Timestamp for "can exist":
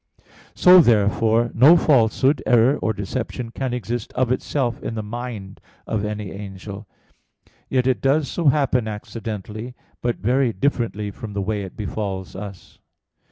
3.51-4.11